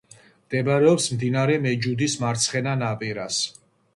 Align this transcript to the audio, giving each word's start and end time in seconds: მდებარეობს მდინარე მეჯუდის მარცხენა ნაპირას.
მდებარეობს 0.45 1.05
მდინარე 1.17 1.59
მეჯუდის 1.67 2.17
მარცხენა 2.23 2.75
ნაპირას. 2.83 3.41